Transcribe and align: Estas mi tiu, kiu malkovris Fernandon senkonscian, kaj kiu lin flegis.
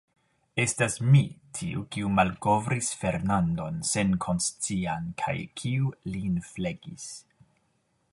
Estas 0.61 0.95
mi 1.15 1.19
tiu, 1.57 1.83
kiu 1.95 2.09
malkovris 2.19 2.89
Fernandon 3.01 3.77
senkonscian, 3.91 5.05
kaj 5.25 5.37
kiu 5.61 5.93
lin 6.15 6.41
flegis. 6.49 7.07